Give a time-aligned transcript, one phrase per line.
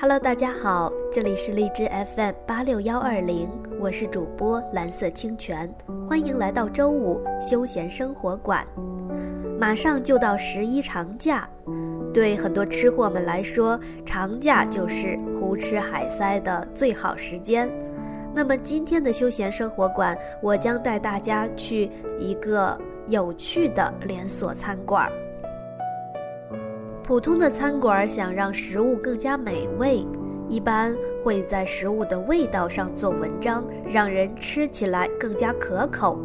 [0.00, 5.68] Hello，大家好，这里是荔枝 FM 八六幺二零，我是主播蓝色清泉，
[6.06, 8.64] 欢迎来到周五休闲生活馆。
[9.58, 11.50] 马上就到十一长假，
[12.14, 13.76] 对很多吃货们来说，
[14.06, 17.68] 长假就是胡吃海塞的最好时间。
[18.32, 21.90] 那么今天的休闲生活馆，我将带大家去
[22.20, 25.10] 一个有趣的连锁餐馆。
[27.08, 30.06] 普通的餐馆想让食物更加美味，
[30.46, 30.94] 一般
[31.24, 36.20] 会在食物的味道上做文章，让人吃起来更加可口。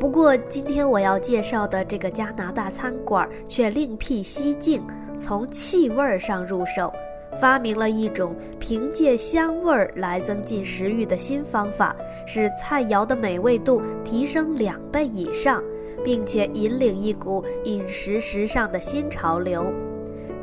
[0.00, 4.82] 不过，今天我要介绍的这个加拿大餐馆却另辟蹊径，
[5.18, 6.90] 从气味上入手，
[7.38, 11.94] 发明了一种凭借香味来增进食欲的新方法，
[12.26, 15.62] 使菜肴的美味度提升两倍以上，
[16.02, 19.70] 并且引领一股饮食时尚的新潮流。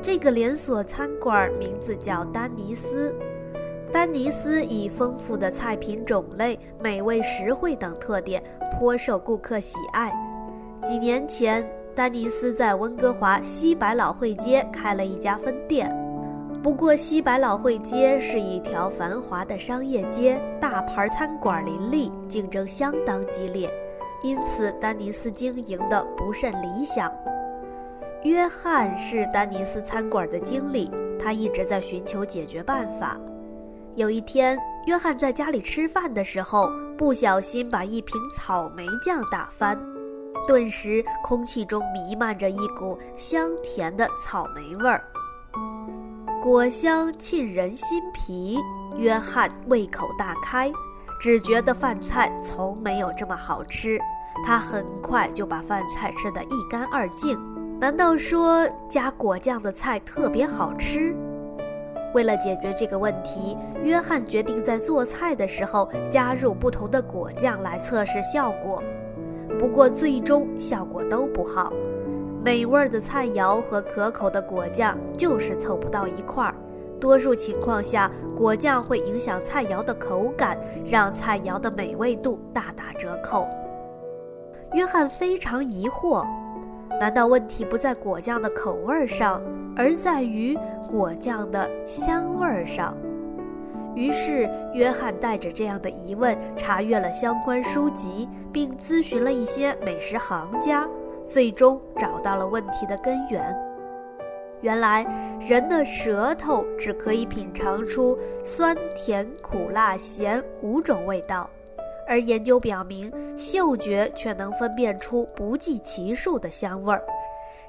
[0.04, 3.16] 这个连锁餐馆名字叫丹尼斯。
[3.90, 10.14] 丹尼斯以丰富的菜品种类、美味实惠等特点，颇受顾客喜爱。
[10.84, 15.90] 几年前，丹尼斯在温哥华西百老汇街开了一家分店。
[16.62, 23.72] 不过，西百老汇街是一条繁华的商业街，大牌餐馆林立，竞争相当激烈，
[24.22, 27.10] 因此丹尼斯经营的不甚理想。
[28.24, 33.18] 约翰是丹尼斯餐馆的经理，他一直在寻求解决办法。
[33.96, 34.58] 有一天，
[34.88, 39.78] 约翰在家里吃饭的时候，不小心把一瓶草莓酱打翻，
[40.48, 45.04] 顿时空气中弥漫着一股香甜的草莓味儿，
[46.42, 48.58] 果香沁人心脾。
[48.96, 50.72] 约翰胃口大开，
[51.20, 54.00] 只觉得饭菜从没有这么好吃，
[54.46, 57.38] 他很快就把饭菜吃得一干二净。
[57.84, 61.14] 难道说加果酱的菜特别好吃？
[62.14, 68.82] 为了解决这个问题，约翰决定在做菜的时候加入不同的果酱来测试效果。
[69.60, 71.73] 不过最终效果都不好，
[72.42, 76.55] 美味的菜肴和可口的果酱就是凑不到一块儿。
[77.02, 83.45] 多数情况下，果酱会影响菜肴的口感，让菜肴的美味度大打折扣。
[84.71, 86.26] 约翰非常疑惑。
[87.03, 89.41] 难道问题不在果酱的口味上，
[89.75, 90.58] 而在于
[90.89, 92.95] 果酱的香味上？
[93.93, 100.87] 于是，约翰带着这样的疑问，查阅了相关书籍，并咨询了一些美食行家，
[101.25, 103.53] 最终找到了问题的根源。
[104.61, 105.05] 原来，
[105.41, 111.49] 人的舌头只可以品尝出酸、甜、苦、辣、咸五种味道。
[112.08, 117.02] 而研究表明，嗅觉却能分辨出不计其数的香味儿。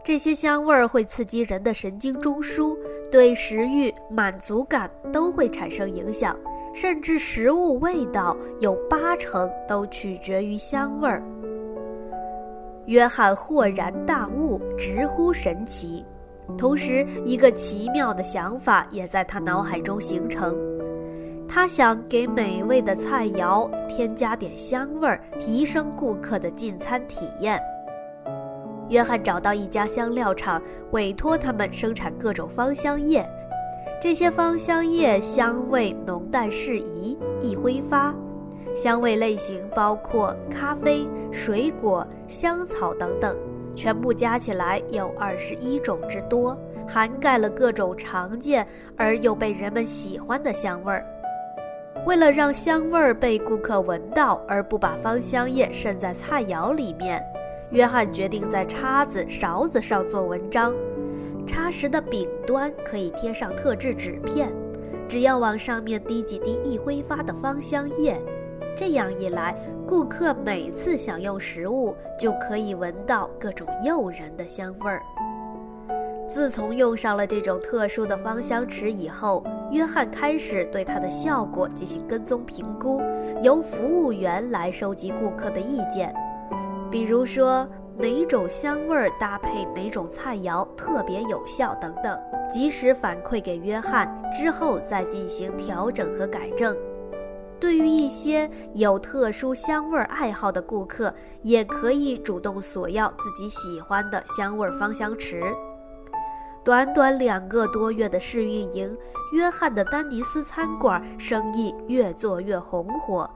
[0.03, 2.77] 这些香味儿会刺激人的神经中枢，
[3.11, 6.37] 对食欲、满足感都会产生影响。
[6.75, 11.23] 甚至食物味道有八成都取决于香味儿。
[12.87, 16.05] 约翰豁然大悟，直呼神奇。
[16.59, 20.74] 同时，一个奇妙的想法也在他脑海中形成。
[21.49, 27.61] 他想给美味的菜肴添加点香味儿，提升顾客的进餐体验。
[28.89, 30.61] 约翰找到一家香料厂，
[30.91, 33.27] 委托他们生产各种芳香液。
[34.01, 38.15] 这些芳香液香味浓淡适宜，易挥发。
[38.75, 43.37] 香味类型包括咖啡、水果、香草等等，
[43.77, 48.67] 全部加起来有二十一种之多，涵盖了各种常见
[48.97, 51.07] 而又被人们喜欢的香味儿。
[52.07, 57.23] 为了让香味儿被顾客闻到，而不把芳香液渗在菜肴里面，
[57.71, 60.75] 约翰决定在叉子、勺子上做文章。
[61.47, 64.53] 叉时的柄端可以贴上特制纸片，
[65.09, 68.21] 只要往上面滴几滴易挥发的芳香液，
[68.77, 69.57] 这样一来，
[69.87, 75.01] 顾客每次享用食物就可以闻到各种诱人的香味儿。
[76.29, 79.43] 自从用上了这种特殊的芳香池以后，
[79.75, 83.03] 约翰开始对它的效果进行跟踪评估，
[83.43, 86.15] 由服务员来收集顾客的意见，
[86.89, 87.69] 比如说
[87.99, 92.17] 哪种香味搭配哪种菜肴特别有效等等，
[92.49, 96.77] 及时反馈给约翰，之后再进行调整和改正。
[97.59, 101.13] 对于一些有特殊香味爱好的顾客，
[101.43, 105.43] 也可以主动索要自己喜欢的香味芳香池。
[106.65, 108.97] 短短两个多月的试运营，
[109.33, 113.29] 约翰的丹尼斯餐馆生意越做越红火，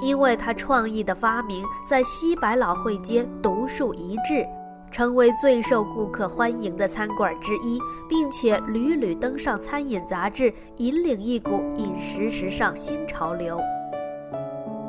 [0.00, 4.46] 因为他创意的发明在西百老汇街独树一帜，
[4.88, 13.60] 成为最受顾客欢迎的餐馆之一，并且屡屡登上餐饮杂志，引领一股饮食时尚新潮流。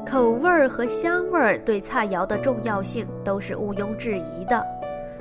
[0.05, 4.63] 口味儿和香味儿对菜肴的重要性都是毋庸置疑的，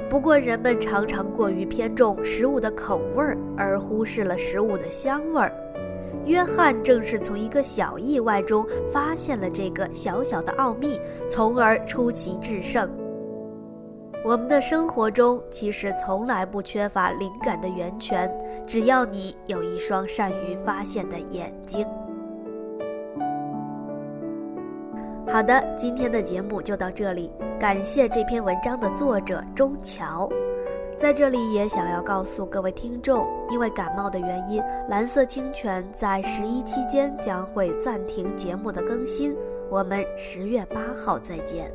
[0.09, 5.53] 不过人们常常过于偏重食物的口味儿，而忽视了食物的香味儿。
[6.25, 12.89] 约翰正是从一个小意外中发现了这个小小的奥秘，从而出奇制胜。
[14.25, 18.33] 我们的生活中其实从来不缺乏灵感的源泉，
[18.67, 21.87] 只要你有一双善于发现的眼睛。
[25.29, 30.29] 好的，今天的节目就到这里，感谢这篇文章的作者钟桥。
[30.97, 39.35] 在这里也想要告诉各位听众，因为感冒的原因，蓝色清泉在十一期间将会暂停节目的更新。
[39.69, 41.71] 我们十月八号再见。